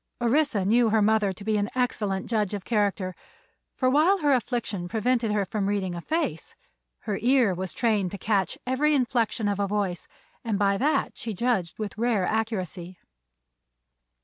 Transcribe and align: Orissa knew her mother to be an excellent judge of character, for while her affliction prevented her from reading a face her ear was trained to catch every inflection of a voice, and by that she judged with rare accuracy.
Orissa 0.19 0.65
knew 0.65 0.89
her 0.89 1.01
mother 1.03 1.31
to 1.31 1.43
be 1.43 1.57
an 1.57 1.69
excellent 1.75 2.25
judge 2.25 2.55
of 2.55 2.65
character, 2.65 3.13
for 3.75 3.87
while 3.87 4.17
her 4.17 4.33
affliction 4.33 4.87
prevented 4.87 5.31
her 5.31 5.45
from 5.45 5.67
reading 5.69 5.93
a 5.93 6.01
face 6.01 6.55
her 7.01 7.19
ear 7.21 7.53
was 7.53 7.71
trained 7.71 8.09
to 8.09 8.17
catch 8.17 8.57
every 8.65 8.95
inflection 8.95 9.47
of 9.47 9.59
a 9.59 9.67
voice, 9.67 10.07
and 10.43 10.57
by 10.57 10.75
that 10.75 11.15
she 11.15 11.35
judged 11.35 11.77
with 11.77 11.99
rare 11.99 12.25
accuracy. 12.25 12.97